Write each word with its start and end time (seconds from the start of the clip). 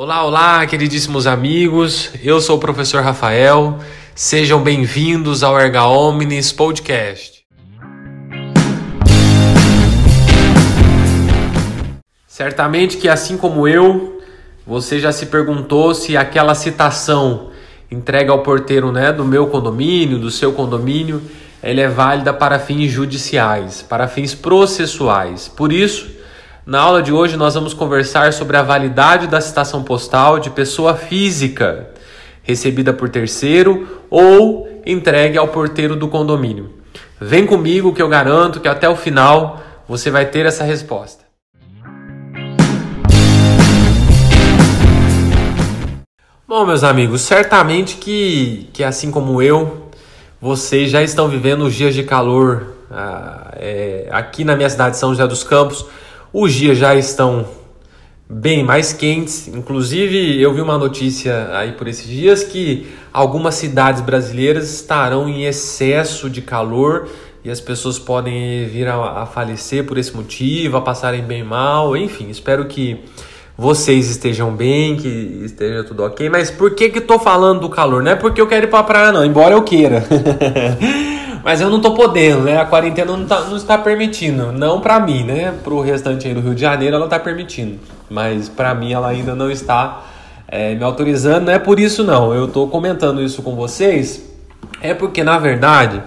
Olá, 0.00 0.24
olá, 0.24 0.64
queridíssimos 0.64 1.26
amigos. 1.26 2.12
Eu 2.22 2.40
sou 2.40 2.56
o 2.56 2.60
professor 2.60 3.02
Rafael. 3.02 3.80
Sejam 4.14 4.62
bem-vindos 4.62 5.42
ao 5.42 5.58
Erga 5.58 5.86
Omnis 5.86 6.52
Podcast. 6.52 7.44
Certamente 12.28 12.96
que 12.96 13.08
assim 13.08 13.36
como 13.36 13.66
eu, 13.66 14.22
você 14.64 15.00
já 15.00 15.10
se 15.10 15.26
perguntou 15.26 15.92
se 15.96 16.16
aquela 16.16 16.54
citação 16.54 17.50
entregue 17.90 18.30
ao 18.30 18.44
porteiro, 18.44 18.92
né, 18.92 19.12
do 19.12 19.24
meu 19.24 19.48
condomínio, 19.48 20.16
do 20.16 20.30
seu 20.30 20.52
condomínio, 20.52 21.20
ela 21.60 21.80
é 21.80 21.88
válida 21.88 22.32
para 22.32 22.60
fins 22.60 22.88
judiciais, 22.88 23.82
para 23.82 24.06
fins 24.06 24.32
processuais. 24.32 25.48
Por 25.48 25.72
isso, 25.72 26.17
na 26.68 26.80
aula 26.80 27.02
de 27.02 27.10
hoje 27.10 27.34
nós 27.34 27.54
vamos 27.54 27.72
conversar 27.72 28.30
sobre 28.34 28.54
a 28.54 28.62
validade 28.62 29.26
da 29.26 29.40
citação 29.40 29.82
postal 29.82 30.38
de 30.38 30.50
pessoa 30.50 30.94
física 30.94 31.88
recebida 32.42 32.92
por 32.92 33.08
terceiro 33.08 34.04
ou 34.10 34.68
entregue 34.84 35.38
ao 35.38 35.48
porteiro 35.48 35.96
do 35.96 36.08
condomínio. 36.08 36.74
Vem 37.18 37.46
comigo 37.46 37.94
que 37.94 38.02
eu 38.02 38.08
garanto 38.10 38.60
que 38.60 38.68
até 38.68 38.86
o 38.86 38.94
final 38.94 39.62
você 39.88 40.10
vai 40.10 40.26
ter 40.26 40.44
essa 40.44 40.62
resposta. 40.62 41.24
Bom, 46.46 46.66
meus 46.66 46.84
amigos, 46.84 47.22
certamente 47.22 47.96
que, 47.96 48.68
que 48.74 48.84
assim 48.84 49.10
como 49.10 49.40
eu, 49.40 49.88
vocês 50.38 50.90
já 50.90 51.02
estão 51.02 51.28
vivendo 51.28 51.62
os 51.62 51.74
dias 51.74 51.94
de 51.94 52.02
calor 52.02 52.74
ah, 52.90 53.52
é, 53.56 54.06
aqui 54.10 54.44
na 54.44 54.54
minha 54.54 54.68
cidade 54.68 54.90
de 54.90 54.98
São 54.98 55.08
José 55.12 55.26
dos 55.26 55.42
Campos. 55.42 55.86
Os 56.32 56.52
dias 56.52 56.76
já 56.76 56.94
estão 56.94 57.46
bem 58.28 58.62
mais 58.62 58.92
quentes. 58.92 59.48
Inclusive, 59.48 60.40
eu 60.40 60.52
vi 60.52 60.60
uma 60.60 60.76
notícia 60.76 61.48
aí 61.52 61.72
por 61.72 61.88
esses 61.88 62.06
dias 62.06 62.44
que 62.44 62.86
algumas 63.12 63.54
cidades 63.54 64.02
brasileiras 64.02 64.70
estarão 64.70 65.28
em 65.28 65.44
excesso 65.44 66.28
de 66.28 66.42
calor 66.42 67.08
e 67.42 67.50
as 67.50 67.60
pessoas 67.60 67.98
podem 67.98 68.66
vir 68.66 68.86
a, 68.88 69.22
a 69.22 69.26
falecer 69.26 69.84
por 69.84 69.96
esse 69.96 70.14
motivo, 70.14 70.76
a 70.76 70.82
passarem 70.82 71.22
bem 71.22 71.42
mal. 71.42 71.96
Enfim, 71.96 72.28
espero 72.28 72.66
que 72.66 73.00
vocês 73.56 74.10
estejam 74.10 74.54
bem, 74.54 74.96
que 74.96 75.08
esteja 75.44 75.82
tudo 75.82 76.04
ok. 76.04 76.28
Mas 76.28 76.50
por 76.50 76.74
que 76.74 76.90
que 76.90 77.00
tô 77.00 77.18
falando 77.18 77.60
do 77.60 77.70
calor? 77.70 78.02
Não 78.02 78.12
é 78.12 78.16
porque 78.16 78.40
eu 78.40 78.46
quero 78.46 78.66
ir 78.66 78.70
pra 78.70 78.82
praia, 78.82 79.12
não, 79.12 79.24
embora 79.24 79.54
eu 79.54 79.62
queira. 79.62 80.04
Mas 81.42 81.60
eu 81.60 81.70
não 81.70 81.80
tô 81.80 81.94
podendo, 81.94 82.42
né? 82.42 82.58
A 82.58 82.64
quarentena 82.64 83.16
não, 83.16 83.26
tá, 83.26 83.40
não 83.42 83.56
está 83.56 83.78
permitindo. 83.78 84.52
Não 84.52 84.80
para 84.80 85.00
mim, 85.00 85.24
né? 85.24 85.54
Pro 85.64 85.80
restante 85.80 86.26
aí 86.26 86.34
do 86.34 86.40
Rio 86.40 86.54
de 86.54 86.60
Janeiro 86.60 86.96
ela 86.96 87.08
tá 87.08 87.18
permitindo. 87.18 87.78
Mas 88.10 88.48
para 88.48 88.74
mim 88.74 88.92
ela 88.92 89.08
ainda 89.08 89.34
não 89.34 89.50
está 89.50 90.02
é, 90.46 90.74
me 90.74 90.84
autorizando. 90.84 91.46
Não 91.46 91.52
é 91.52 91.58
por 91.58 91.78
isso 91.78 92.02
não. 92.04 92.34
Eu 92.34 92.48
tô 92.48 92.66
comentando 92.66 93.22
isso 93.22 93.42
com 93.42 93.54
vocês. 93.54 94.24
É 94.80 94.94
porque, 94.94 95.24
na 95.24 95.38
verdade, 95.38 96.02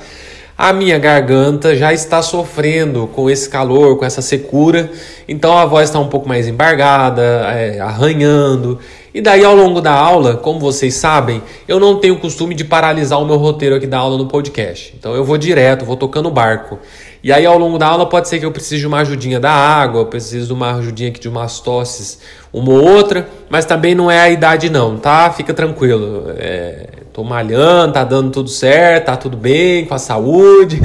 a 0.57 0.71
minha 0.71 0.99
garganta 0.99 1.75
já 1.75 1.91
está 1.91 2.21
sofrendo 2.21 3.07
com 3.07 3.29
esse 3.29 3.49
calor, 3.49 3.97
com 3.97 4.05
essa 4.05 4.21
secura, 4.21 4.91
então 5.27 5.57
a 5.57 5.65
voz 5.65 5.89
está 5.89 5.99
um 5.99 6.07
pouco 6.07 6.29
mais 6.29 6.47
embargada, 6.47 7.21
é, 7.21 7.79
arranhando. 7.79 8.79
E 9.13 9.19
daí, 9.19 9.43
ao 9.43 9.53
longo 9.53 9.81
da 9.81 9.91
aula, 9.91 10.37
como 10.37 10.57
vocês 10.57 10.93
sabem, 10.93 11.41
eu 11.67 11.79
não 11.81 11.97
tenho 11.97 12.13
o 12.13 12.19
costume 12.19 12.55
de 12.55 12.63
paralisar 12.63 13.21
o 13.21 13.25
meu 13.25 13.35
roteiro 13.35 13.75
aqui 13.75 13.85
da 13.85 13.97
aula 13.97 14.17
no 14.17 14.25
podcast. 14.25 14.93
Então 14.97 15.13
eu 15.13 15.25
vou 15.25 15.37
direto, 15.37 15.83
vou 15.83 15.97
tocando 15.97 16.29
o 16.29 16.31
barco. 16.31 16.79
E 17.21 17.31
aí, 17.31 17.45
ao 17.45 17.57
longo 17.57 17.77
da 17.77 17.87
aula, 17.87 18.07
pode 18.07 18.29
ser 18.29 18.39
que 18.39 18.45
eu 18.45 18.51
precise 18.51 18.79
de 18.79 18.87
uma 18.87 18.99
ajudinha 19.01 19.39
da 19.39 19.51
água, 19.51 20.01
eu 20.01 20.05
preciso 20.05 20.47
de 20.47 20.53
uma 20.53 20.75
ajudinha 20.77 21.09
aqui 21.09 21.19
de 21.19 21.27
umas 21.27 21.59
tosses, 21.59 22.19
uma 22.53 22.71
ou 22.71 22.81
outra, 22.81 23.27
mas 23.49 23.65
também 23.65 23.93
não 23.93 24.09
é 24.09 24.19
a 24.19 24.29
idade, 24.29 24.69
não, 24.69 24.97
tá? 24.97 25.29
Fica 25.29 25.53
tranquilo. 25.53 26.33
É, 26.37 26.87
tô 27.11 27.23
malhando, 27.23 27.93
tá 27.93 28.05
dando 28.05 28.31
tudo 28.31 28.49
certo, 28.49 29.07
tá 29.07 29.17
tudo 29.17 29.35
bem 29.35 29.85
com 29.85 29.93
a 29.93 29.99
saúde. 29.99 30.79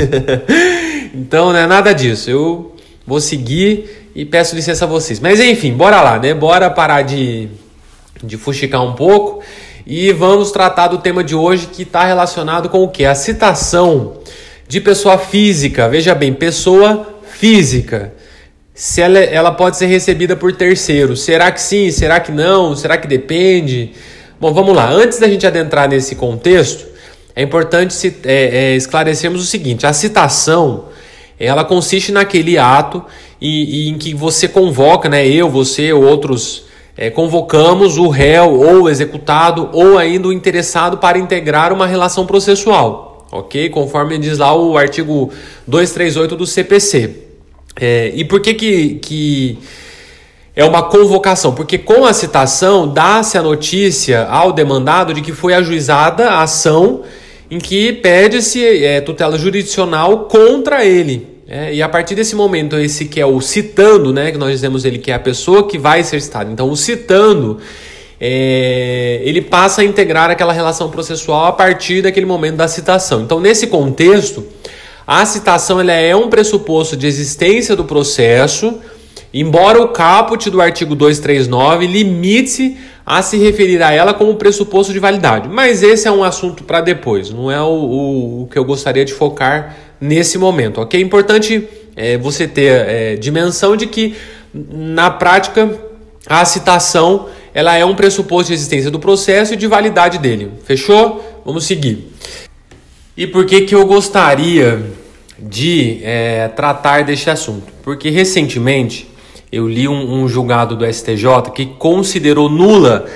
então, 1.14 1.52
não 1.52 1.60
é 1.60 1.66
nada 1.66 1.94
disso. 1.94 2.28
Eu 2.28 2.74
vou 3.06 3.20
seguir 3.20 4.10
e 4.16 4.24
peço 4.24 4.56
licença 4.56 4.84
a 4.84 4.88
vocês. 4.88 5.20
Mas 5.20 5.40
enfim, 5.40 5.72
bora 5.72 6.02
lá, 6.02 6.18
né? 6.18 6.34
Bora 6.34 6.68
parar 6.68 7.02
de 7.02 7.48
de 8.22 8.36
fuxicar 8.36 8.82
um 8.82 8.94
pouco 8.94 9.42
e 9.86 10.12
vamos 10.12 10.50
tratar 10.50 10.88
do 10.88 10.98
tema 10.98 11.22
de 11.22 11.34
hoje 11.34 11.68
que 11.68 11.82
está 11.82 12.04
relacionado 12.04 12.68
com 12.68 12.82
o 12.82 12.88
que? 12.88 13.04
A 13.04 13.14
citação 13.14 14.18
de 14.66 14.80
pessoa 14.80 15.16
física. 15.16 15.88
Veja 15.88 16.14
bem, 16.14 16.32
pessoa 16.32 17.20
física. 17.30 18.12
Se 18.74 19.00
ela, 19.00 19.18
ela 19.18 19.52
pode 19.52 19.76
ser 19.76 19.86
recebida 19.86 20.34
por 20.34 20.52
terceiro. 20.52 21.16
Será 21.16 21.52
que 21.52 21.62
sim? 21.62 21.90
Será 21.90 22.18
que 22.18 22.32
não? 22.32 22.74
Será 22.74 22.98
que 22.98 23.06
depende? 23.06 23.92
Bom, 24.40 24.52
vamos 24.52 24.74
lá. 24.74 24.90
Antes 24.90 25.18
da 25.18 25.28
gente 25.28 25.46
adentrar 25.46 25.88
nesse 25.88 26.16
contexto, 26.16 26.84
é 27.34 27.42
importante 27.42 27.94
se, 27.94 28.16
é, 28.24 28.72
é, 28.72 28.76
esclarecermos 28.76 29.40
o 29.40 29.46
seguinte: 29.46 29.86
a 29.86 29.92
citação 29.92 30.86
ela 31.38 31.64
consiste 31.64 32.10
naquele 32.10 32.58
ato 32.58 33.04
em, 33.40 33.90
em 33.90 33.98
que 33.98 34.14
você 34.14 34.48
convoca, 34.48 35.08
né, 35.08 35.26
eu, 35.26 35.48
você 35.48 35.92
ou 35.92 36.02
outros 36.02 36.65
é, 36.96 37.10
convocamos 37.10 37.98
o 37.98 38.08
réu 38.08 38.58
ou 38.58 38.82
o 38.82 38.88
executado 38.88 39.68
ou 39.72 39.98
ainda 39.98 40.28
o 40.28 40.32
interessado 40.32 40.96
para 40.96 41.18
integrar 41.18 41.72
uma 41.72 41.86
relação 41.86 42.24
processual, 42.24 43.26
ok? 43.30 43.68
Conforme 43.68 44.18
diz 44.18 44.38
lá 44.38 44.56
o 44.56 44.78
artigo 44.78 45.30
238 45.66 46.36
do 46.36 46.46
CPC. 46.46 47.24
É, 47.78 48.10
e 48.14 48.24
por 48.24 48.40
que, 48.40 48.54
que, 48.54 48.94
que 48.94 49.58
é 50.54 50.64
uma 50.64 50.84
convocação? 50.84 51.54
Porque 51.54 51.76
com 51.76 52.06
a 52.06 52.14
citação 52.14 52.88
dá-se 52.88 53.36
a 53.36 53.42
notícia 53.42 54.26
ao 54.26 54.52
demandado 54.52 55.12
de 55.12 55.20
que 55.20 55.32
foi 55.32 55.52
ajuizada 55.52 56.30
a 56.30 56.42
ação 56.42 57.02
em 57.50 57.58
que 57.58 57.92
pede-se 57.92 58.64
é, 58.84 59.02
tutela 59.02 59.36
jurisdicional 59.36 60.20
contra 60.20 60.84
ele. 60.84 61.35
É, 61.48 61.72
e 61.72 61.80
a 61.80 61.88
partir 61.88 62.16
desse 62.16 62.34
momento, 62.34 62.76
esse 62.76 63.04
que 63.04 63.20
é 63.20 63.26
o 63.26 63.40
citando, 63.40 64.12
né, 64.12 64.32
que 64.32 64.38
nós 64.38 64.50
dizemos 64.50 64.84
ele 64.84 64.98
que 64.98 65.12
é 65.12 65.14
a 65.14 65.18
pessoa 65.18 65.68
que 65.68 65.78
vai 65.78 66.02
ser 66.02 66.20
citada. 66.20 66.50
Então, 66.50 66.68
o 66.68 66.76
citando, 66.76 67.58
é, 68.20 69.20
ele 69.22 69.40
passa 69.40 69.82
a 69.82 69.84
integrar 69.84 70.28
aquela 70.28 70.52
relação 70.52 70.90
processual 70.90 71.46
a 71.46 71.52
partir 71.52 72.02
daquele 72.02 72.26
momento 72.26 72.56
da 72.56 72.66
citação. 72.66 73.22
Então, 73.22 73.38
nesse 73.38 73.68
contexto, 73.68 74.44
a 75.06 75.24
citação 75.24 75.80
ela 75.80 75.92
é 75.92 76.16
um 76.16 76.28
pressuposto 76.28 76.96
de 76.96 77.06
existência 77.06 77.76
do 77.76 77.84
processo, 77.84 78.80
embora 79.32 79.80
o 79.80 79.88
caput 79.88 80.50
do 80.50 80.60
artigo 80.60 80.96
239 80.96 81.86
limite 81.86 82.76
a 83.04 83.22
se 83.22 83.38
referir 83.38 83.80
a 83.84 83.92
ela 83.92 84.12
como 84.12 84.34
pressuposto 84.34 84.92
de 84.92 84.98
validade. 84.98 85.48
Mas 85.48 85.80
esse 85.84 86.08
é 86.08 86.10
um 86.10 86.24
assunto 86.24 86.64
para 86.64 86.80
depois, 86.80 87.30
não 87.30 87.52
é 87.52 87.62
o, 87.62 87.66
o, 87.66 88.42
o 88.42 88.46
que 88.48 88.58
eu 88.58 88.64
gostaria 88.64 89.04
de 89.04 89.14
focar 89.14 89.76
nesse 90.00 90.38
momento, 90.38 90.80
ok? 90.80 91.00
Importante 91.00 91.68
é, 91.96 92.18
você 92.18 92.46
ter 92.46 92.86
é, 92.86 93.16
dimensão 93.16 93.76
de 93.76 93.86
que 93.86 94.14
na 94.52 95.10
prática 95.10 95.70
a 96.26 96.44
citação 96.44 97.28
ela 97.54 97.74
é 97.74 97.84
um 97.84 97.94
pressuposto 97.94 98.48
de 98.48 98.54
existência 98.54 98.90
do 98.90 98.98
processo 98.98 99.54
e 99.54 99.56
de 99.56 99.66
validade 99.66 100.18
dele. 100.18 100.50
Fechou? 100.64 101.42
Vamos 101.44 101.64
seguir. 101.64 102.12
E 103.16 103.26
por 103.26 103.46
que 103.46 103.62
que 103.62 103.74
eu 103.74 103.86
gostaria 103.86 104.82
de 105.38 106.00
é, 106.02 106.48
tratar 106.48 107.02
deste 107.04 107.30
assunto? 107.30 107.72
Porque 107.82 108.10
recentemente 108.10 109.08
eu 109.50 109.66
li 109.66 109.88
um, 109.88 110.20
um 110.20 110.28
julgado 110.28 110.76
do 110.76 110.84
STJ 110.84 111.50
que 111.54 111.64
considerou 111.64 112.50
nula 112.50 113.06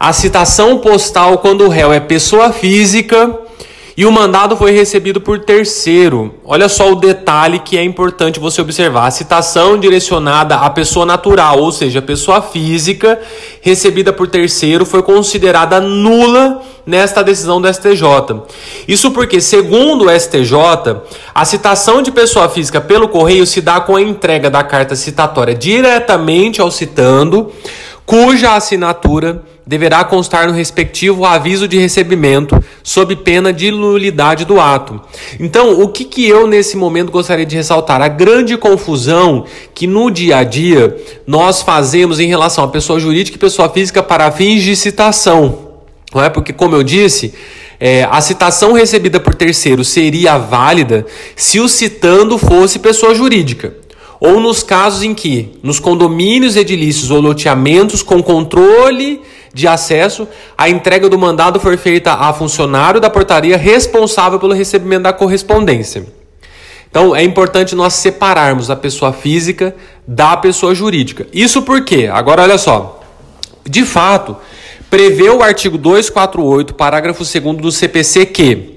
a 0.00 0.12
citação 0.12 0.78
postal 0.78 1.38
quando 1.38 1.64
o 1.64 1.68
réu 1.68 1.92
é 1.92 2.00
pessoa 2.00 2.52
física 2.52 3.43
e 3.96 4.04
o 4.04 4.10
mandado 4.10 4.56
foi 4.56 4.72
recebido 4.72 5.20
por 5.20 5.38
terceiro. 5.38 6.34
Olha 6.44 6.68
só 6.68 6.90
o 6.90 6.96
detalhe 6.96 7.60
que 7.60 7.78
é 7.78 7.84
importante 7.84 8.40
você 8.40 8.60
observar. 8.60 9.06
A 9.06 9.10
citação 9.10 9.78
direcionada 9.78 10.56
à 10.56 10.68
pessoa 10.68 11.06
natural, 11.06 11.60
ou 11.60 11.70
seja, 11.70 12.02
pessoa 12.02 12.42
física, 12.42 13.20
recebida 13.60 14.12
por 14.12 14.26
terceiro, 14.26 14.84
foi 14.84 15.00
considerada 15.02 15.80
nula 15.80 16.60
nesta 16.84 17.22
decisão 17.22 17.60
do 17.60 17.72
STJ. 17.72 18.42
Isso 18.88 19.12
porque, 19.12 19.40
segundo 19.40 20.06
o 20.06 20.20
STJ, 20.20 20.52
a 21.32 21.44
citação 21.44 22.02
de 22.02 22.10
pessoa 22.10 22.48
física 22.48 22.80
pelo 22.80 23.08
correio 23.08 23.46
se 23.46 23.60
dá 23.60 23.80
com 23.80 23.94
a 23.94 24.02
entrega 24.02 24.50
da 24.50 24.64
carta 24.64 24.96
citatória 24.96 25.54
diretamente 25.54 26.60
ao 26.60 26.70
citando, 26.70 27.52
cuja 28.04 28.56
assinatura 28.56 29.42
deverá 29.66 30.04
constar 30.04 30.46
no 30.46 30.52
respectivo 30.52 31.24
aviso 31.24 31.66
de 31.66 31.78
recebimento, 31.78 32.62
sob 32.82 33.16
pena 33.16 33.52
de 33.52 33.70
nulidade 33.70 34.44
do 34.44 34.60
ato. 34.60 35.00
Então, 35.40 35.80
o 35.80 35.88
que, 35.88 36.04
que 36.04 36.26
eu 36.28 36.46
nesse 36.46 36.76
momento 36.76 37.10
gostaria 37.10 37.46
de 37.46 37.56
ressaltar? 37.56 38.02
A 38.02 38.08
grande 38.08 38.56
confusão 38.56 39.44
que 39.74 39.86
no 39.86 40.10
dia 40.10 40.38
a 40.38 40.44
dia 40.44 40.96
nós 41.26 41.62
fazemos 41.62 42.20
em 42.20 42.26
relação 42.26 42.64
à 42.64 42.68
pessoa 42.68 43.00
jurídica 43.00 43.36
e 43.36 43.40
pessoa 43.40 43.68
física 43.68 44.02
para 44.02 44.30
fins 44.30 44.62
de 44.62 44.76
citação. 44.76 45.70
Não 46.14 46.22
é? 46.22 46.28
Porque, 46.28 46.52
como 46.52 46.76
eu 46.76 46.82
disse, 46.82 47.34
é, 47.80 48.06
a 48.10 48.20
citação 48.20 48.72
recebida 48.72 49.18
por 49.18 49.34
terceiro 49.34 49.82
seria 49.82 50.36
válida 50.36 51.06
se 51.34 51.58
o 51.58 51.68
citando 51.68 52.38
fosse 52.38 52.78
pessoa 52.78 53.14
jurídica 53.14 53.74
ou 54.20 54.40
nos 54.40 54.62
casos 54.62 55.02
em 55.02 55.12
que, 55.12 55.50
nos 55.62 55.78
condomínios 55.78 56.56
edilícios 56.56 57.10
ou 57.10 57.20
loteamentos 57.20 58.02
com 58.02 58.22
controle 58.22 59.20
de 59.54 59.68
acesso, 59.68 60.28
a 60.58 60.68
entrega 60.68 61.08
do 61.08 61.16
mandado 61.16 61.60
for 61.60 61.78
feita 61.78 62.12
a 62.12 62.32
funcionário 62.32 63.00
da 63.00 63.08
portaria 63.08 63.56
responsável 63.56 64.38
pelo 64.38 64.52
recebimento 64.52 65.04
da 65.04 65.12
correspondência. 65.12 66.04
Então 66.90 67.14
é 67.14 67.22
importante 67.22 67.74
nós 67.74 67.94
separarmos 67.94 68.68
a 68.68 68.76
pessoa 68.76 69.12
física 69.12 69.74
da 70.06 70.36
pessoa 70.36 70.74
jurídica. 70.74 71.26
Isso 71.32 71.62
porque, 71.62 72.10
agora 72.12 72.42
olha 72.42 72.58
só, 72.58 73.00
de 73.64 73.84
fato, 73.84 74.36
prevê 74.90 75.30
o 75.30 75.42
artigo 75.42 75.78
248, 75.78 76.74
parágrafo 76.74 77.24
2 77.24 77.56
do 77.56 77.72
CPC 77.72 78.26
que, 78.26 78.73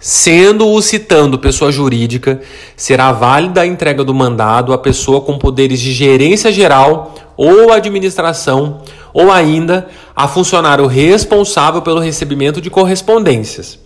sendo 0.00 0.68
o 0.68 0.80
citando 0.82 1.38
pessoa 1.38 1.72
jurídica, 1.72 2.40
será 2.76 3.12
válida 3.12 3.62
a 3.62 3.66
entrega 3.66 4.04
do 4.04 4.14
mandado 4.14 4.72
à 4.72 4.78
pessoa 4.78 5.20
com 5.20 5.38
poderes 5.38 5.80
de 5.80 5.92
gerência 5.92 6.52
geral 6.52 7.14
ou 7.36 7.72
administração, 7.72 8.80
ou 9.12 9.30
ainda 9.30 9.88
a 10.14 10.26
funcionário 10.28 10.86
responsável 10.86 11.82
pelo 11.82 12.00
recebimento 12.00 12.60
de 12.60 12.70
correspondências. 12.70 13.78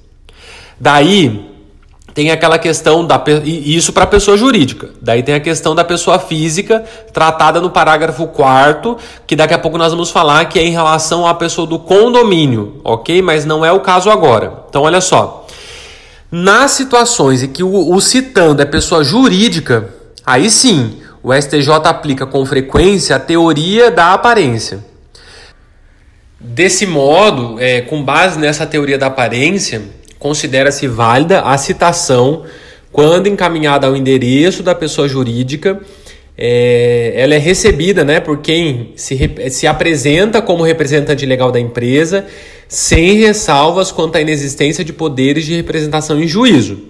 Daí 0.79 1.51
tem 2.15 2.31
aquela 2.31 2.59
questão 2.59 3.05
da 3.05 3.23
isso 3.45 3.93
para 3.93 4.05
a 4.05 4.07
pessoa 4.07 4.37
jurídica. 4.37 4.91
Daí 5.01 5.23
tem 5.23 5.35
a 5.35 5.41
questão 5.41 5.75
da 5.75 5.85
pessoa 5.85 6.19
física, 6.19 6.85
tratada 7.13 7.61
no 7.61 7.71
parágrafo 7.71 8.27
4 8.27 8.97
que 9.27 9.37
daqui 9.37 9.55
a 9.55 9.59
pouco 9.59 9.79
nós 9.79 9.93
vamos 9.93 10.11
falar 10.11 10.47
que 10.47 10.59
é 10.59 10.63
em 10.63 10.73
relação 10.73 11.27
à 11.27 11.35
pessoa 11.35 11.67
do 11.67 11.79
condomínio, 11.79 12.81
ok? 12.83 13.23
Mas 13.23 13.45
não 13.45 13.65
é 13.65 13.73
o 13.73 13.81
caso 13.81 14.11
agora. 14.11 14.65
Então, 14.69 14.83
olha 14.83 15.01
só. 15.01 15.40
Nas 16.31 16.73
situações 16.73 17.43
em 17.43 17.49
que 17.49 17.63
o, 17.63 17.95
o 17.95 18.01
citando 18.01 18.63
é 18.63 18.65
pessoa 18.65 19.03
jurídica, 19.03 19.89
aí 20.25 20.49
sim 20.49 21.01
o 21.23 21.35
STJ 21.35 21.69
aplica 21.85 22.27
com 22.27 22.45
frequência 22.47 23.17
a 23.17 23.19
teoria 23.19 23.91
da 23.91 24.15
aparência. 24.15 24.85
Desse 26.39 26.87
modo, 26.87 27.61
é, 27.61 27.83
com 27.83 28.03
base 28.03 28.39
nessa 28.39 28.65
teoria 28.65 28.97
da 28.97 29.09
aparência, 29.09 29.83
considera-se 30.19 30.87
válida 30.87 31.41
a 31.43 31.59
citação 31.59 32.45
quando 32.93 33.27
encaminhada 33.27 33.87
ao 33.87 33.97
endereço 33.97 34.63
da 34.63 34.75
pessoa 34.75 35.07
jurídica. 35.07 35.81
É, 36.43 37.13
ela 37.17 37.35
é 37.35 37.39
recebida 37.39 38.03
né, 38.03 38.19
por 38.19 38.39
quem 38.39 38.95
se, 38.97 39.19
se 39.51 39.67
apresenta 39.67 40.41
como 40.41 40.65
representante 40.65 41.27
legal 41.27 41.53
da 41.53 41.61
empresa, 41.61 42.25
sem 42.67 43.19
ressalvas 43.19 43.93
quanto 43.93 44.17
à 44.17 44.23
inexistência 44.23 44.83
de 44.83 44.91
poderes 44.91 45.45
de 45.45 45.55
representação 45.55 46.19
em 46.19 46.27
juízo. 46.27 46.81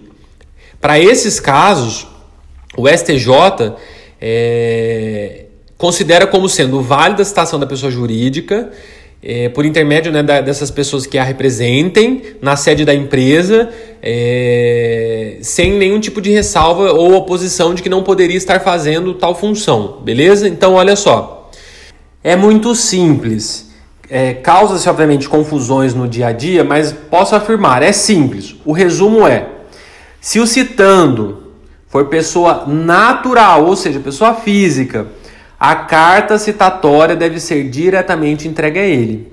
Para 0.80 1.00
esses 1.00 1.40
casos, 1.40 2.06
o 2.76 2.88
STJ 2.88 3.74
é, 4.20 5.46
considera 5.76 6.28
como 6.28 6.48
sendo 6.48 6.80
válida 6.80 7.22
a 7.22 7.24
citação 7.24 7.58
da 7.58 7.66
pessoa 7.66 7.90
jurídica 7.90 8.70
é, 9.22 9.48
por 9.50 9.66
intermédio 9.66 10.10
né, 10.10 10.22
da, 10.22 10.40
dessas 10.40 10.70
pessoas 10.70 11.06
que 11.06 11.18
a 11.18 11.24
representem 11.24 12.22
na 12.40 12.56
sede 12.56 12.84
da 12.84 12.94
empresa, 12.94 13.68
é, 14.02 15.38
sem 15.42 15.72
nenhum 15.72 16.00
tipo 16.00 16.20
de 16.20 16.30
ressalva 16.30 16.92
ou 16.92 17.14
oposição 17.14 17.74
de 17.74 17.82
que 17.82 17.88
não 17.88 18.02
poderia 18.02 18.36
estar 18.36 18.60
fazendo 18.60 19.12
tal 19.14 19.34
função, 19.34 19.98
beleza? 20.02 20.48
Então, 20.48 20.74
olha 20.74 20.96
só, 20.96 21.50
é 22.24 22.34
muito 22.34 22.74
simples. 22.74 23.70
É, 24.08 24.34
Causa-se, 24.34 24.88
obviamente, 24.88 25.28
confusões 25.28 25.94
no 25.94 26.08
dia 26.08 26.28
a 26.28 26.32
dia, 26.32 26.64
mas 26.64 26.92
posso 26.92 27.36
afirmar, 27.36 27.82
é 27.82 27.92
simples. 27.92 28.56
O 28.64 28.72
resumo 28.72 29.26
é: 29.26 29.46
se 30.20 30.40
o 30.40 30.46
citando 30.46 31.52
for 31.86 32.06
pessoa 32.06 32.64
natural, 32.66 33.66
ou 33.66 33.76
seja, 33.76 34.00
pessoa 34.00 34.34
física, 34.34 35.06
a 35.60 35.74
carta 35.74 36.38
citatória 36.38 37.14
deve 37.14 37.38
ser 37.38 37.68
diretamente 37.68 38.48
entregue 38.48 38.78
a 38.78 38.86
ele. 38.86 39.30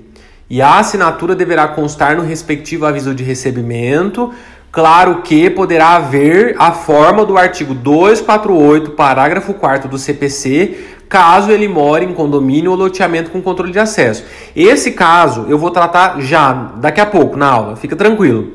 E 0.50 0.60
a 0.60 0.78
assinatura 0.78 1.34
deverá 1.34 1.66
constar 1.68 2.14
no 2.16 2.22
respectivo 2.22 2.84
aviso 2.84 3.14
de 3.14 3.24
recebimento, 3.24 4.30
claro 4.70 5.22
que 5.22 5.48
poderá 5.48 5.96
haver 5.96 6.54
a 6.58 6.72
forma 6.72 7.24
do 7.24 7.38
artigo 7.38 7.72
248, 7.72 8.90
parágrafo 8.90 9.54
4 9.54 9.88
do 9.88 9.96
CPC, 9.96 10.76
caso 11.08 11.50
ele 11.50 11.66
more 11.66 12.04
em 12.04 12.12
condomínio 12.12 12.72
ou 12.72 12.76
loteamento 12.76 13.30
com 13.30 13.40
controle 13.40 13.72
de 13.72 13.78
acesso. 13.78 14.24
Esse 14.54 14.90
caso 14.92 15.46
eu 15.48 15.56
vou 15.56 15.70
tratar 15.70 16.20
já, 16.20 16.52
daqui 16.76 17.00
a 17.00 17.06
pouco, 17.06 17.38
na 17.38 17.48
aula, 17.48 17.76
fica 17.76 17.96
tranquilo. 17.96 18.52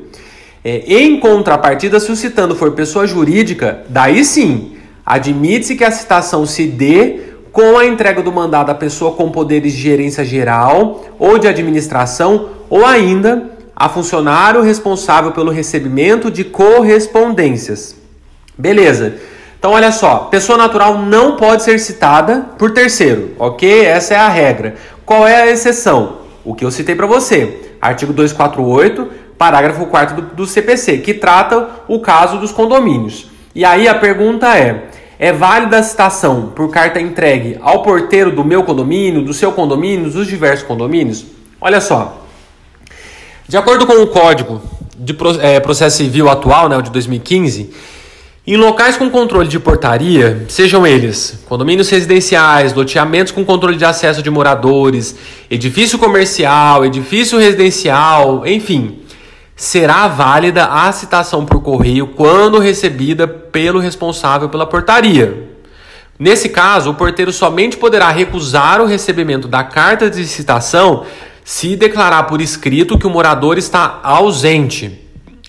É, 0.64 0.84
em 0.86 1.18
contrapartida, 1.18 1.98
se 1.98 2.10
o 2.12 2.16
citando 2.16 2.54
for 2.54 2.70
pessoa 2.70 3.04
jurídica, 3.04 3.84
daí 3.88 4.24
sim, 4.24 4.76
admite-se 5.04 5.74
que 5.74 5.84
a 5.84 5.90
citação 5.90 6.46
se 6.46 6.66
dê 6.66 7.33
com 7.54 7.78
a 7.78 7.86
entrega 7.86 8.20
do 8.20 8.32
mandado 8.32 8.70
à 8.70 8.74
pessoa 8.74 9.12
com 9.12 9.30
poderes 9.30 9.72
de 9.72 9.80
gerência 9.80 10.24
geral 10.24 11.04
ou 11.20 11.38
de 11.38 11.46
administração, 11.46 12.48
ou 12.68 12.84
ainda 12.84 13.52
a 13.76 13.88
funcionário 13.88 14.60
responsável 14.60 15.30
pelo 15.30 15.52
recebimento 15.52 16.32
de 16.32 16.42
correspondências. 16.42 17.94
Beleza. 18.58 19.14
Então, 19.56 19.70
olha 19.70 19.92
só, 19.92 20.28
pessoa 20.32 20.58
natural 20.58 20.98
não 20.98 21.36
pode 21.36 21.62
ser 21.62 21.78
citada 21.78 22.44
por 22.58 22.72
terceiro, 22.72 23.30
ok? 23.38 23.84
Essa 23.84 24.14
é 24.14 24.16
a 24.16 24.28
regra. 24.28 24.74
Qual 25.06 25.24
é 25.24 25.42
a 25.42 25.46
exceção? 25.46 26.22
O 26.44 26.56
que 26.56 26.64
eu 26.64 26.72
citei 26.72 26.96
para 26.96 27.06
você, 27.06 27.72
artigo 27.80 28.12
248, 28.12 29.08
parágrafo 29.38 29.86
4 29.86 30.16
do, 30.16 30.22
do 30.22 30.46
CPC, 30.46 30.98
que 30.98 31.14
trata 31.14 31.68
o 31.86 32.00
caso 32.00 32.38
dos 32.38 32.50
condomínios. 32.50 33.30
E 33.54 33.64
aí 33.64 33.86
a 33.86 33.94
pergunta 33.94 34.58
é: 34.58 34.88
é 35.18 35.32
válida 35.32 35.78
a 35.78 35.82
citação 35.82 36.52
por 36.54 36.70
carta 36.70 37.00
entregue 37.00 37.58
ao 37.60 37.82
porteiro 37.82 38.30
do 38.30 38.44
meu 38.44 38.64
condomínio, 38.64 39.22
do 39.22 39.32
seu 39.32 39.52
condomínio, 39.52 40.10
dos 40.10 40.26
diversos 40.26 40.66
condomínios? 40.66 41.24
Olha 41.60 41.80
só. 41.80 42.22
De 43.48 43.56
acordo 43.56 43.86
com 43.86 43.94
o 43.94 44.06
Código 44.06 44.60
de 44.96 45.16
é, 45.40 45.60
Processo 45.60 45.98
Civil 45.98 46.28
atual, 46.28 46.68
né, 46.68 46.76
o 46.76 46.82
de 46.82 46.90
2015, 46.90 47.70
em 48.46 48.56
locais 48.56 48.96
com 48.96 49.08
controle 49.08 49.48
de 49.48 49.58
portaria, 49.58 50.44
sejam 50.48 50.86
eles 50.86 51.38
condomínios 51.48 51.88
residenciais, 51.88 52.74
loteamentos 52.74 53.32
com 53.32 53.42
controle 53.44 53.76
de 53.76 53.84
acesso 53.84 54.22
de 54.22 54.28
moradores, 54.30 55.16
edifício 55.50 55.98
comercial, 55.98 56.84
edifício 56.84 57.38
residencial, 57.38 58.46
enfim, 58.46 58.98
será 59.56 60.08
válida 60.08 60.66
a 60.66 60.90
citação 60.92 61.44
por 61.44 61.62
correio 61.62 62.08
quando 62.08 62.58
recebida 62.58 63.26
pelo 63.26 63.78
responsável 63.78 64.48
pela 64.48 64.66
portaria. 64.66 65.50
Nesse 66.18 66.48
caso, 66.48 66.90
o 66.90 66.94
porteiro 66.94 67.32
somente 67.32 67.76
poderá 67.76 68.08
recusar 68.10 68.80
o 68.80 68.86
recebimento 68.86 69.48
da 69.48 69.64
carta 69.64 70.08
de 70.08 70.26
citação 70.26 71.04
se 71.44 71.76
declarar 71.76 72.24
por 72.24 72.40
escrito 72.40 72.98
que 72.98 73.06
o 73.06 73.10
morador 73.10 73.58
está 73.58 74.00
ausente. 74.02 75.00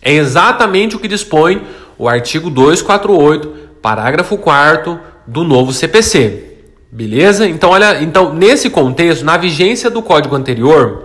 É 0.01 0.13
exatamente 0.13 0.96
o 0.96 1.00
que 1.00 1.08
dispõe 1.08 1.62
o 1.98 2.10
artigo 2.10 2.50
248, 2.50 3.48
parágrafo 3.82 4.38
4 4.38 5.00
do 5.25 5.44
novo 5.44 5.72
CPC. 5.72 6.44
Beleza? 6.91 7.48
Então, 7.48 7.70
olha, 7.72 8.01
então 8.01 8.34
nesse 8.34 8.70
contexto, 8.70 9.24
na 9.24 9.38
vigência 9.38 9.89
do 9.89 10.01
código 10.01 10.36
anterior, 10.36 11.05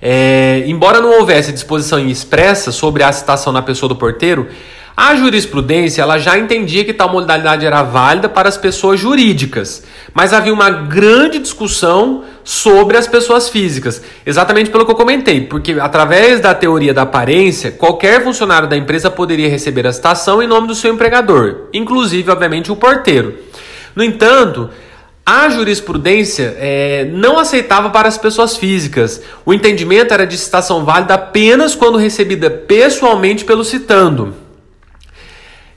é, 0.00 0.64
embora 0.66 1.00
não 1.00 1.18
houvesse 1.18 1.52
disposição 1.52 1.98
expressa 1.98 2.70
sobre 2.72 3.02
a 3.02 3.12
citação 3.12 3.52
na 3.52 3.62
pessoa 3.62 3.88
do 3.88 3.96
porteiro, 3.96 4.48
a 4.96 5.14
jurisprudência 5.14 6.00
ela 6.00 6.18
já 6.18 6.38
entendia 6.38 6.82
que 6.82 6.94
tal 6.94 7.10
modalidade 7.12 7.66
era 7.66 7.82
válida 7.82 8.30
para 8.30 8.48
as 8.48 8.56
pessoas 8.56 8.98
jurídicas, 8.98 9.84
mas 10.14 10.32
havia 10.32 10.54
uma 10.54 10.70
grande 10.70 11.38
discussão 11.38 12.24
sobre 12.42 12.96
as 12.96 13.06
pessoas 13.06 13.50
físicas, 13.50 14.02
exatamente 14.24 14.70
pelo 14.70 14.86
que 14.86 14.90
eu 14.90 14.96
comentei, 14.96 15.42
porque 15.42 15.72
através 15.72 16.40
da 16.40 16.54
teoria 16.54 16.94
da 16.94 17.02
aparência, 17.02 17.70
qualquer 17.70 18.24
funcionário 18.24 18.66
da 18.66 18.76
empresa 18.76 19.10
poderia 19.10 19.50
receber 19.50 19.86
a 19.86 19.92
citação 19.92 20.42
em 20.42 20.46
nome 20.46 20.66
do 20.66 20.74
seu 20.74 20.94
empregador, 20.94 21.66
inclusive, 21.74 22.30
obviamente, 22.30 22.72
o 22.72 22.76
porteiro. 22.76 23.34
No 23.94 24.02
entanto, 24.02 24.70
a 25.28 25.48
jurisprudência 25.48 26.56
é, 26.56 27.04
não 27.12 27.36
aceitava 27.36 27.90
para 27.90 28.06
as 28.06 28.16
pessoas 28.16 28.56
físicas. 28.56 29.20
O 29.44 29.52
entendimento 29.52 30.14
era 30.14 30.24
de 30.24 30.38
citação 30.38 30.84
válida 30.84 31.14
apenas 31.14 31.74
quando 31.74 31.98
recebida 31.98 32.48
pessoalmente 32.48 33.44
pelo 33.44 33.64
citando. 33.64 34.34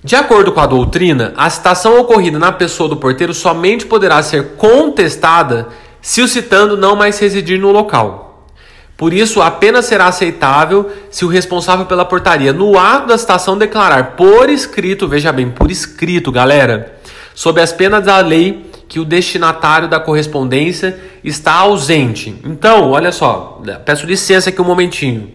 De 0.03 0.15
acordo 0.15 0.51
com 0.51 0.59
a 0.59 0.67
doutrina, 0.67 1.33
a 1.35 1.49
citação 1.49 1.99
ocorrida 1.99 2.37
na 2.37 2.51
pessoa 2.51 2.87
do 2.87 2.97
porteiro 2.97 3.33
somente 3.33 3.87
poderá 3.87 4.21
ser 4.21 4.49
contestada 4.49 5.69
se 5.99 6.21
o 6.21 6.27
citando 6.27 6.77
não 6.77 6.95
mais 6.95 7.17
residir 7.17 7.59
no 7.59 7.71
local. 7.71 8.47
Por 8.95 9.13
isso, 9.13 9.41
apenas 9.41 9.85
será 9.85 10.05
aceitável 10.05 10.91
se 11.09 11.25
o 11.25 11.27
responsável 11.27 11.87
pela 11.87 12.05
portaria, 12.05 12.53
no 12.53 12.77
ato 12.77 13.07
da 13.07 13.17
citação, 13.17 13.57
declarar 13.57 14.15
por 14.15 14.47
escrito, 14.49 15.07
veja 15.07 15.31
bem, 15.31 15.49
por 15.49 15.71
escrito, 15.71 16.31
galera, 16.31 16.99
sob 17.33 17.59
as 17.59 17.73
penas 17.73 18.05
da 18.05 18.19
lei 18.19 18.68
que 18.89 18.99
o 18.99 19.05
destinatário 19.05 19.87
da 19.87 19.99
correspondência 19.99 20.99
está 21.23 21.53
ausente. 21.53 22.35
Então, 22.43 22.89
olha 22.89 23.11
só, 23.11 23.61
peço 23.85 24.05
licença 24.05 24.49
aqui 24.49 24.59
um 24.59 24.65
momentinho. 24.65 25.31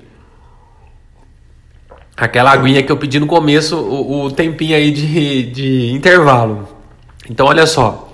Aquela 2.16 2.52
aguinha 2.52 2.82
que 2.82 2.90
eu 2.90 2.96
pedi 2.96 3.18
no 3.20 3.26
começo, 3.26 3.76
o, 3.76 4.24
o 4.24 4.30
tempinho 4.32 4.76
aí 4.76 4.90
de, 4.90 5.44
de 5.44 5.90
intervalo. 5.92 6.68
Então, 7.30 7.46
olha 7.46 7.66
só. 7.66 8.12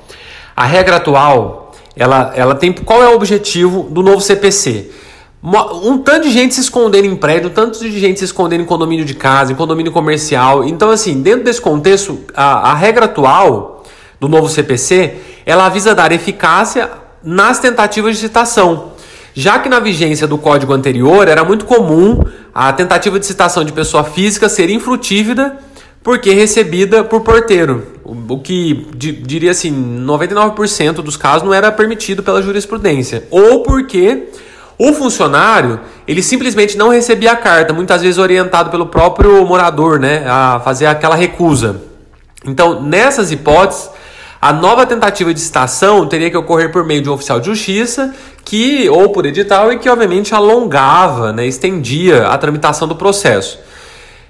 A 0.54 0.66
regra 0.66 0.96
atual 0.96 1.72
ela, 1.96 2.32
ela 2.34 2.54
tem 2.54 2.72
qual 2.72 3.02
é 3.02 3.08
o 3.08 3.14
objetivo 3.14 3.84
do 3.90 4.02
novo 4.02 4.20
CPC? 4.20 4.90
Um 5.42 5.98
tanto 5.98 6.28
de 6.28 6.30
gente 6.30 6.54
se 6.54 6.60
escondendo 6.60 7.06
em 7.06 7.16
prédio, 7.16 7.48
um 7.48 7.52
tanto 7.52 7.78
de 7.78 7.98
gente 7.98 8.18
se 8.18 8.26
escondendo 8.26 8.62
em 8.62 8.66
condomínio 8.66 9.04
de 9.04 9.14
casa, 9.14 9.52
em 9.52 9.54
condomínio 9.54 9.90
comercial. 9.90 10.64
Então, 10.64 10.90
assim, 10.90 11.22
dentro 11.22 11.44
desse 11.44 11.60
contexto, 11.60 12.20
a, 12.34 12.70
a 12.70 12.74
regra 12.74 13.06
atual 13.06 13.69
do 14.20 14.28
novo 14.28 14.48
CPC, 14.48 15.14
ela 15.46 15.66
avisa 15.66 15.94
dar 15.94 16.12
eficácia 16.12 16.90
nas 17.24 17.58
tentativas 17.58 18.14
de 18.14 18.20
citação. 18.20 18.92
Já 19.32 19.58
que 19.58 19.68
na 19.68 19.80
vigência 19.80 20.26
do 20.26 20.36
código 20.36 20.72
anterior 20.72 21.26
era 21.26 21.42
muito 21.44 21.64
comum 21.64 22.22
a 22.54 22.72
tentativa 22.72 23.18
de 23.18 23.26
citação 23.26 23.64
de 23.64 23.72
pessoa 23.72 24.04
física 24.04 24.48
ser 24.48 24.68
infrutífera 24.68 25.58
porque 26.02 26.32
recebida 26.32 27.04
por 27.04 27.20
porteiro, 27.20 27.86
o 28.04 28.38
que 28.38 28.86
diria 28.94 29.50
assim, 29.50 30.02
99% 30.04 30.94
dos 30.94 31.16
casos 31.16 31.42
não 31.42 31.52
era 31.52 31.70
permitido 31.70 32.22
pela 32.22 32.40
jurisprudência, 32.40 33.24
ou 33.30 33.62
porque 33.62 34.28
o 34.78 34.94
funcionário, 34.94 35.80
ele 36.08 36.22
simplesmente 36.22 36.76
não 36.78 36.88
recebia 36.88 37.32
a 37.32 37.36
carta, 37.36 37.74
muitas 37.74 38.00
vezes 38.00 38.16
orientado 38.16 38.70
pelo 38.70 38.86
próprio 38.86 39.44
morador, 39.44 40.00
né, 40.00 40.24
a 40.26 40.58
fazer 40.64 40.86
aquela 40.86 41.14
recusa. 41.14 41.82
Então, 42.46 42.80
nessas 42.80 43.30
hipóteses, 43.30 43.90
a 44.40 44.52
nova 44.52 44.86
tentativa 44.86 45.34
de 45.34 45.40
citação 45.40 46.06
teria 46.06 46.30
que 46.30 46.36
ocorrer 46.36 46.72
por 46.72 46.82
meio 46.84 47.02
de 47.02 47.10
um 47.10 47.12
oficial 47.12 47.38
de 47.38 47.46
justiça, 47.46 48.14
que 48.44 48.88
ou 48.88 49.10
por 49.10 49.26
edital 49.26 49.70
e 49.70 49.78
que 49.78 49.88
obviamente 49.88 50.34
alongava, 50.34 51.32
né, 51.32 51.46
estendia 51.46 52.26
a 52.26 52.38
tramitação 52.38 52.88
do 52.88 52.96
processo. 52.96 53.58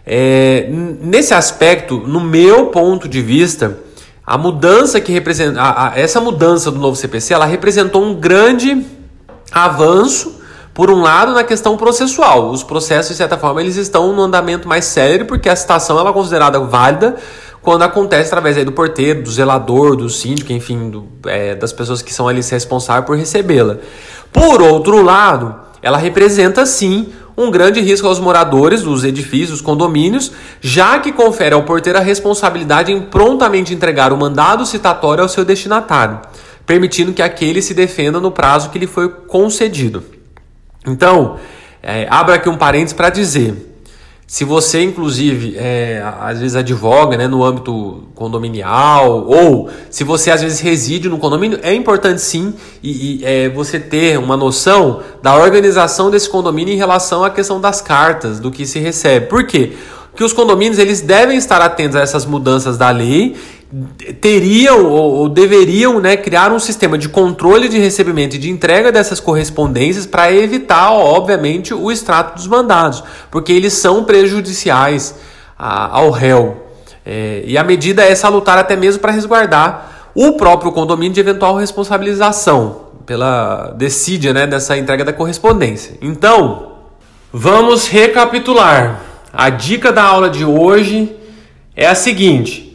É, 0.05 0.67
nesse 1.01 1.33
aspecto, 1.33 1.99
no 1.99 2.21
meu 2.21 2.67
ponto 2.67 3.09
de 3.09 3.23
vista, 3.23 3.79
a 4.27 4.37
mudança 4.37 5.01
que 5.01 5.13
representa, 5.13 5.61
a, 5.61 5.91
a, 5.91 5.99
essa 5.99 6.21
mudança 6.21 6.73
do 6.73 6.79
novo 6.81 6.97
CPC, 6.97 7.33
ela 7.33 7.47
representou 7.47 8.03
um 8.03 8.15
grande 8.15 8.85
avanço 9.53 10.41
por 10.75 10.91
um 10.91 11.03
lado, 11.03 11.33
na 11.33 11.45
questão 11.45 11.77
processual, 11.77 12.51
os 12.51 12.63
processos, 12.63 13.11
de 13.11 13.17
certa 13.17 13.37
forma, 13.37 13.61
eles 13.61 13.77
estão 13.77 14.13
no 14.13 14.23
andamento 14.23 14.69
mais 14.69 14.85
sério, 14.85 15.27
porque 15.27 15.49
a 15.49 15.55
citação 15.55 15.99
ela 15.99 16.11
é 16.11 16.13
considerada 16.13 16.59
válida 16.61 17.17
quando 17.63 17.83
acontece 17.83 18.29
através 18.29 18.57
aí 18.57 18.65
do 18.65 18.73
porteiro, 18.73 19.23
do 19.23 19.31
zelador, 19.31 19.97
do 19.97 20.09
síndico, 20.09 20.53
enfim, 20.53 20.91
do, 20.91 21.07
é, 21.27 21.55
das 21.55 21.73
pessoas 21.73 22.01
que 22.01 22.13
são 22.13 22.27
ali 22.27 22.41
responsáveis 22.41 23.07
por 23.07 23.17
recebê-la. 23.17 23.77
Por 24.33 24.63
outro 24.63 25.03
lado, 25.03 25.55
ela 25.83 25.99
representa 25.99 26.65
sim 26.65 27.13
um 27.37 27.51
grande 27.51 27.81
risco 27.81 28.07
aos 28.07 28.19
moradores 28.19 28.83
dos 28.83 29.05
edifícios, 29.05 29.61
condomínios, 29.61 30.33
já 30.61 30.99
que 30.99 31.13
confere 31.13 31.55
ao 31.55 31.63
porteiro 31.63 31.99
a 31.99 32.03
responsabilidade 32.03 32.93
em 32.93 33.01
prontamente 33.01 33.73
entregar 33.73 34.13
o 34.13 34.17
mandado 34.17 34.67
citatório 34.67 35.23
ao 35.23 35.29
seu 35.29 35.45
destinatário, 35.45 36.21
permitindo 36.67 37.13
que 37.13 37.23
aquele 37.23 37.63
se 37.63 37.73
defenda 37.73 38.21
no 38.21 38.31
prazo 38.31 38.71
que 38.71 38.79
lhe 38.79 38.87
foi 38.87 39.09
concedido. 39.09 40.03
Então, 40.87 41.37
é, 41.83 42.07
abro 42.11 42.35
aqui 42.35 42.49
um 42.49 42.57
parênteses 42.57 42.93
para 42.93 43.11
dizer. 43.11 43.70
Se 44.31 44.45
você, 44.45 44.81
inclusive, 44.81 45.57
é, 45.59 46.01
às 46.21 46.39
vezes 46.39 46.55
advoga 46.55 47.17
né, 47.17 47.27
no 47.27 47.43
âmbito 47.43 48.05
condominial, 48.15 49.27
ou 49.27 49.69
se 49.91 50.05
você 50.05 50.31
às 50.31 50.41
vezes 50.41 50.61
reside 50.61 51.09
no 51.09 51.19
condomínio, 51.19 51.59
é 51.65 51.75
importante 51.75 52.23
sim 52.23 52.55
e, 52.81 53.17
e 53.17 53.25
é, 53.25 53.49
você 53.49 53.81
ter 53.81 54.21
uma 54.21 54.37
noção 54.37 55.03
da 55.21 55.35
organização 55.35 56.13
desse 56.13 56.31
condomínio 56.31 56.73
em 56.73 56.77
relação 56.77 57.25
à 57.25 57.31
questão 57.31 57.61
das 57.61 57.81
cartas, 57.81 58.39
do 58.39 58.53
que 58.53 58.65
se 58.67 58.79
recebe. 58.79 59.27
Por 59.27 59.45
quê? 59.45 59.73
Porque 60.13 60.23
os 60.23 60.33
condomínios 60.33 60.79
eles 60.79 61.01
devem 61.01 61.37
estar 61.37 61.61
atentos 61.61 61.97
a 61.97 62.01
essas 62.01 62.25
mudanças 62.25 62.79
da 62.79 62.91
lei 62.91 63.35
teriam 64.21 64.85
ou, 64.87 65.29
deveriam 65.29 66.01
né, 66.01 66.17
criar 66.17 66.53
um 66.53 66.59
sistema 66.59 66.99
de 66.99 67.09
controle 67.09 67.69
de 67.69 67.79
recebimento 67.79 68.35
e 68.35 68.39
de 68.39 68.51
entrega 68.51 68.91
dessas 68.91 69.21
correspondências 69.21 70.07
para 70.07 70.33
evitar, 70.33 70.93
obviamente, 70.93 71.73
o 71.73 71.91
extrato 71.91 72.35
dos 72.35 72.49
mandados, 72.49 73.03
porque 73.31 73.53
eles 73.53 73.73
são 73.75 74.05
prejudiciais 74.05 75.15
ao 75.57 76.11
réu. 76.11 76.67
É, 77.07 77.43
e 77.47 77.57
a 77.57 77.63
medida 77.63 78.03
é 78.03 78.15
salutar 78.15 78.59
até 78.59 78.75
mesmo 78.77 79.01
para 79.01 79.13
resguardar 79.13 80.11
o 80.15 80.33
próprio 80.33 80.73
condomínio 80.73 81.15
de 81.15 81.21
eventual 81.21 81.57
responsabilização 81.57 82.89
pela 83.07 83.73
decídia 83.77 84.33
né, 84.33 84.47
dessa 84.47 84.77
entrega 84.77 85.05
da 85.05 85.13
correspondência. 85.13 85.97
Então, 86.03 86.73
vamos 87.33 87.87
recapitular. 87.87 89.01
A 89.33 89.49
dica 89.49 89.93
da 89.93 90.03
aula 90.03 90.29
de 90.29 90.45
hoje 90.45 91.15
é 91.77 91.87
a 91.87 91.95
seguinte 91.95 92.70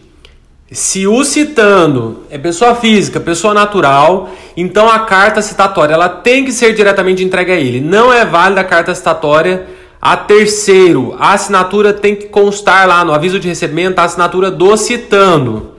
se 0.72 1.06
o 1.06 1.24
citando 1.24 2.24
é 2.30 2.38
pessoa 2.40 2.74
física, 2.74 3.20
pessoa 3.20 3.54
natural, 3.54 4.32
então 4.58 4.90
a 4.90 5.00
carta 5.00 5.42
citatória 5.42 5.94
ela 5.94 6.10
tem 6.10 6.44
que 6.44 6.52
ser 6.52 6.74
diretamente 6.74 7.24
entregue 7.24 7.52
a 7.52 7.56
ele. 7.56 7.80
Não 7.80 8.12
é 8.12 8.26
válida 8.26 8.62
a 8.62 8.64
carta 8.64 8.94
citatória 8.96 9.68
a 10.02 10.18
terceiro. 10.18 11.16
A 11.20 11.34
assinatura 11.34 11.94
tem 11.94 12.16
que 12.16 12.28
constar 12.28 12.88
lá 12.88 13.06
no 13.06 13.14
aviso 13.14 13.40
de 13.40 13.48
recebimento 13.48 14.00
a 14.00 14.06
assinatura 14.06 14.50
do 14.50 14.76
citando. 14.76 15.76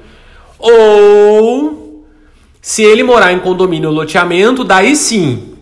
Ou 0.57 2.05
se 2.63 2.83
ele 2.83 3.03
morar 3.03 3.33
em 3.33 3.41
condomínio 3.41 3.89
ou 3.89 3.95
loteamento, 3.95 4.63
daí 4.63 4.95
sim 4.95 5.55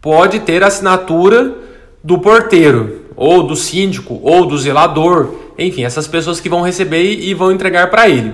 pode 0.00 0.40
ter 0.40 0.62
assinatura 0.62 1.54
do 2.02 2.18
porteiro, 2.18 3.02
ou 3.14 3.42
do 3.42 3.54
síndico, 3.54 4.18
ou 4.22 4.46
do 4.46 4.56
zelador, 4.56 5.34
enfim, 5.58 5.84
essas 5.84 6.06
pessoas 6.06 6.40
que 6.40 6.48
vão 6.48 6.62
receber 6.62 7.02
e 7.02 7.34
vão 7.34 7.52
entregar 7.52 7.90
para 7.90 8.08
ele. 8.08 8.32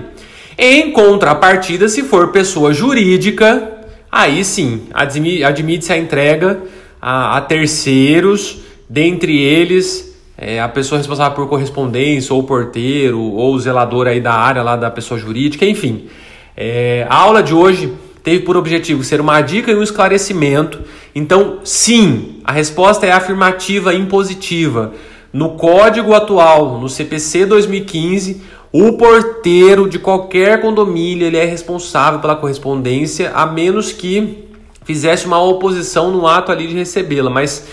Em 0.57 0.91
contrapartida, 0.91 1.87
se 1.87 2.01
for 2.01 2.29
pessoa 2.29 2.73
jurídica, 2.73 3.73
aí 4.11 4.43
sim, 4.43 4.87
admite-se 4.91 5.93
a 5.93 5.97
entrega 5.97 6.59
a, 6.99 7.37
a, 7.37 7.41
terceiros, 7.41 8.61
dentre 8.89 9.39
eles 9.39 10.17
é, 10.35 10.59
a 10.59 10.67
pessoa 10.67 10.97
responsável 10.97 11.35
por 11.35 11.47
correspondência, 11.47 12.33
ou 12.33 12.41
porteiro, 12.41 13.19
ou 13.19 13.59
zelador 13.59 14.07
aí 14.07 14.19
da 14.19 14.33
área 14.33 14.63
lá 14.63 14.75
da 14.75 14.89
pessoa 14.89 15.19
jurídica, 15.19 15.63
enfim. 15.63 16.07
É, 16.55 17.05
a 17.07 17.15
aula 17.15 17.43
de 17.43 17.53
hoje 17.53 17.93
teve 18.23 18.39
por 18.43 18.57
objetivo 18.57 19.03
ser 19.03 19.21
uma 19.21 19.39
dica 19.41 19.71
e 19.71 19.75
um 19.75 19.83
esclarecimento. 19.83 20.81
Então, 21.13 21.59
sim, 21.63 22.39
a 22.43 22.51
resposta 22.51 23.05
é 23.05 23.11
afirmativa 23.11 23.93
e 23.93 23.99
impositiva. 23.99 24.93
No 25.31 25.51
código 25.51 26.13
atual, 26.15 26.79
no 26.79 26.89
CPC 26.89 27.45
2015, 27.45 28.41
o 28.71 28.93
porteiro 28.93 29.89
de 29.89 29.97
qualquer 29.97 30.61
condomínio 30.61 31.25
ele 31.25 31.37
é 31.37 31.45
responsável 31.45 32.19
pela 32.19 32.35
correspondência, 32.35 33.31
a 33.33 33.45
menos 33.45 33.91
que 33.91 34.45
fizesse 34.83 35.25
uma 35.25 35.41
oposição 35.41 36.11
no 36.11 36.27
ato 36.27 36.51
ali 36.51 36.67
de 36.67 36.73
recebê-la, 36.73 37.29
mas 37.29 37.67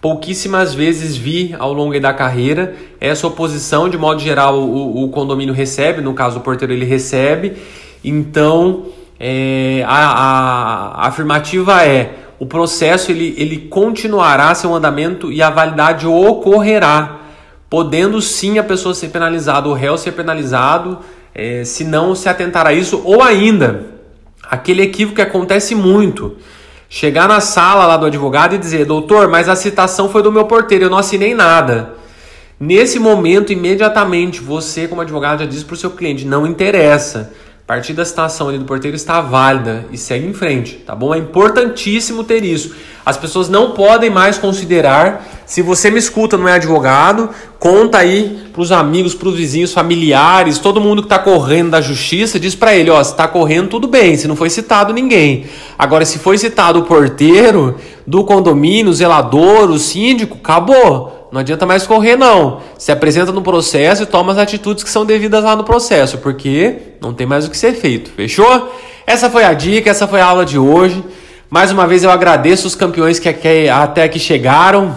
pouquíssimas 0.00 0.72
vezes 0.74 1.16
vi 1.16 1.54
ao 1.58 1.72
longo 1.72 1.98
da 2.00 2.12
carreira 2.12 2.74
essa 3.00 3.26
oposição, 3.26 3.88
de 3.88 3.98
modo 3.98 4.20
geral 4.20 4.60
o, 4.60 5.04
o 5.04 5.08
condomínio 5.10 5.54
recebe, 5.54 6.00
no 6.00 6.14
caso 6.14 6.38
o 6.38 6.42
porteiro 6.42 6.72
ele 6.72 6.84
recebe, 6.84 7.56
então 8.04 8.86
é, 9.18 9.84
a, 9.86 9.96
a, 9.96 11.04
a 11.04 11.08
afirmativa 11.08 11.84
é 11.84 12.14
o 12.38 12.46
processo 12.46 13.10
ele, 13.10 13.34
ele 13.36 13.58
continuará 13.68 14.54
seu 14.54 14.74
andamento 14.74 15.30
e 15.30 15.42
a 15.42 15.50
validade 15.50 16.06
ocorrerá 16.06 17.19
podendo 17.70 18.20
sim 18.20 18.58
a 18.58 18.64
pessoa 18.64 18.92
ser 18.92 19.08
penalizada, 19.08 19.68
o 19.68 19.72
réu 19.72 19.96
ser 19.96 20.10
penalizado, 20.10 20.98
é, 21.32 21.62
se 21.64 21.84
não 21.84 22.16
se 22.16 22.28
atentar 22.28 22.66
a 22.66 22.72
isso, 22.72 23.00
ou 23.04 23.22
ainda, 23.22 23.86
aquele 24.42 24.82
equívoco 24.82 25.14
que 25.14 25.22
acontece 25.22 25.76
muito, 25.76 26.36
chegar 26.88 27.28
na 27.28 27.40
sala 27.40 27.86
lá 27.86 27.96
do 27.96 28.06
advogado 28.06 28.56
e 28.56 28.58
dizer, 28.58 28.84
doutor, 28.84 29.28
mas 29.28 29.48
a 29.48 29.54
citação 29.54 30.08
foi 30.08 30.20
do 30.20 30.32
meu 30.32 30.46
porteiro, 30.46 30.86
eu 30.86 30.90
não 30.90 30.98
assinei 30.98 31.32
nada. 31.32 31.94
Nesse 32.58 32.98
momento, 32.98 33.52
imediatamente, 33.52 34.40
você 34.40 34.88
como 34.88 35.00
advogado 35.00 35.38
já 35.38 35.46
diz 35.46 35.62
para 35.62 35.74
o 35.74 35.78
seu 35.78 35.92
cliente, 35.92 36.26
não 36.26 36.46
interessa 36.46 37.32
partir 37.70 37.92
da 37.92 38.04
citação 38.04 38.48
ali 38.48 38.58
do 38.58 38.64
porteiro 38.64 38.96
está 38.96 39.20
válida 39.20 39.86
e 39.92 39.96
segue 39.96 40.26
em 40.26 40.32
frente, 40.32 40.74
tá 40.84 40.92
bom? 40.92 41.14
É 41.14 41.18
importantíssimo 41.18 42.24
ter 42.24 42.42
isso. 42.42 42.74
As 43.06 43.16
pessoas 43.16 43.48
não 43.48 43.70
podem 43.70 44.10
mais 44.10 44.36
considerar, 44.36 45.24
se 45.46 45.62
você 45.62 45.88
me 45.88 46.00
escuta, 46.00 46.36
não 46.36 46.48
é 46.48 46.54
advogado, 46.54 47.30
conta 47.60 47.98
aí 47.98 48.40
para 48.52 48.60
os 48.60 48.72
amigos, 48.72 49.14
para 49.14 49.28
os 49.28 49.36
vizinhos, 49.36 49.72
familiares, 49.72 50.58
todo 50.58 50.80
mundo 50.80 51.00
que 51.00 51.06
está 51.06 51.20
correndo 51.20 51.70
da 51.70 51.80
justiça, 51.80 52.40
diz 52.40 52.56
para 52.56 52.74
ele, 52.74 52.90
ó, 52.90 53.00
se 53.04 53.12
está 53.12 53.28
correndo 53.28 53.68
tudo 53.68 53.86
bem, 53.86 54.16
se 54.16 54.26
não 54.26 54.34
foi 54.34 54.50
citado 54.50 54.92
ninguém. 54.92 55.44
Agora, 55.78 56.04
se 56.04 56.18
foi 56.18 56.38
citado 56.38 56.80
o 56.80 56.82
porteiro 56.82 57.76
do 58.04 58.24
condomínio, 58.24 58.90
o 58.90 58.94
zelador, 58.94 59.70
o 59.70 59.78
síndico, 59.78 60.36
acabou. 60.42 61.19
Não 61.30 61.40
adianta 61.40 61.64
mais 61.64 61.86
correr, 61.86 62.16
não. 62.16 62.60
Se 62.76 62.90
apresenta 62.90 63.30
no 63.30 63.42
processo 63.42 64.02
e 64.02 64.06
toma 64.06 64.32
as 64.32 64.38
atitudes 64.38 64.82
que 64.82 64.90
são 64.90 65.06
devidas 65.06 65.44
lá 65.44 65.54
no 65.54 65.62
processo, 65.62 66.18
porque 66.18 66.76
não 67.00 67.14
tem 67.14 67.26
mais 67.26 67.46
o 67.46 67.50
que 67.50 67.56
ser 67.56 67.72
feito. 67.74 68.10
Fechou? 68.10 68.74
Essa 69.06 69.30
foi 69.30 69.44
a 69.44 69.52
dica, 69.52 69.90
essa 69.90 70.08
foi 70.08 70.20
a 70.20 70.26
aula 70.26 70.44
de 70.44 70.58
hoje. 70.58 71.04
Mais 71.48 71.70
uma 71.70 71.86
vez 71.86 72.02
eu 72.02 72.10
agradeço 72.10 72.66
os 72.66 72.74
campeões 72.74 73.18
que 73.18 73.28
até 73.28 74.02
aqui 74.02 74.18
chegaram. 74.18 74.96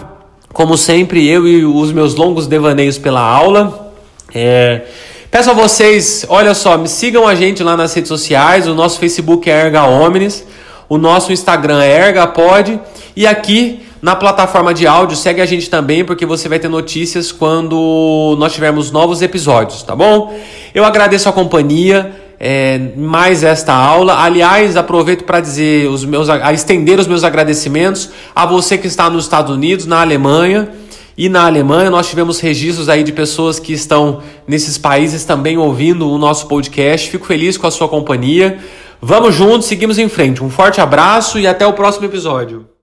Como 0.52 0.76
sempre, 0.76 1.26
eu 1.28 1.46
e 1.46 1.64
os 1.64 1.92
meus 1.92 2.14
longos 2.14 2.46
devaneios 2.46 2.98
pela 2.98 3.20
aula. 3.20 3.92
É... 4.34 4.82
Peço 5.30 5.50
a 5.50 5.52
vocês, 5.52 6.24
olha 6.28 6.54
só, 6.54 6.78
me 6.78 6.88
sigam 6.88 7.26
a 7.26 7.34
gente 7.34 7.62
lá 7.62 7.76
nas 7.76 7.92
redes 7.92 8.08
sociais. 8.08 8.68
O 8.68 8.74
nosso 8.74 9.00
Facebook 9.00 9.50
é 9.50 9.66
Erga 9.66 9.84
Omnes. 9.84 10.46
O 10.88 10.98
nosso 10.98 11.32
Instagram 11.32 11.82
é 11.82 12.08
ergapod 12.08 12.78
e 13.16 13.26
aqui 13.26 13.84
na 14.04 14.14
plataforma 14.14 14.74
de 14.74 14.86
áudio 14.86 15.16
segue 15.16 15.40
a 15.40 15.46
gente 15.46 15.70
também 15.70 16.04
porque 16.04 16.26
você 16.26 16.46
vai 16.46 16.58
ter 16.58 16.68
notícias 16.68 17.32
quando 17.32 18.36
nós 18.38 18.52
tivermos 18.52 18.90
novos 18.90 19.22
episódios, 19.22 19.82
tá 19.82 19.96
bom? 19.96 20.38
Eu 20.74 20.84
agradeço 20.84 21.26
a 21.26 21.32
companhia. 21.32 22.20
É, 22.38 22.78
mais 22.96 23.42
esta 23.42 23.72
aula. 23.72 24.22
Aliás, 24.22 24.76
aproveito 24.76 25.24
para 25.24 25.40
dizer 25.40 25.88
os 25.88 26.04
meus, 26.04 26.28
a 26.28 26.52
estender 26.52 26.98
os 26.98 27.06
meus 27.06 27.24
agradecimentos 27.24 28.10
a 28.34 28.44
você 28.44 28.76
que 28.76 28.86
está 28.86 29.08
nos 29.08 29.24
Estados 29.24 29.54
Unidos, 29.54 29.86
na 29.86 30.02
Alemanha 30.02 30.68
e 31.16 31.30
na 31.30 31.46
Alemanha. 31.46 31.88
Nós 31.88 32.06
tivemos 32.06 32.40
registros 32.40 32.90
aí 32.90 33.02
de 33.04 33.12
pessoas 33.12 33.58
que 33.58 33.72
estão 33.72 34.20
nesses 34.46 34.76
países 34.76 35.24
também 35.24 35.56
ouvindo 35.56 36.10
o 36.10 36.18
nosso 36.18 36.46
podcast. 36.46 37.08
Fico 37.08 37.24
feliz 37.24 37.56
com 37.56 37.66
a 37.66 37.70
sua 37.70 37.88
companhia. 37.88 38.58
Vamos 39.00 39.34
juntos, 39.34 39.66
seguimos 39.66 39.96
em 39.98 40.10
frente. 40.10 40.44
Um 40.44 40.50
forte 40.50 40.78
abraço 40.78 41.38
e 41.38 41.46
até 41.46 41.66
o 41.66 41.72
próximo 41.72 42.04
episódio. 42.04 42.73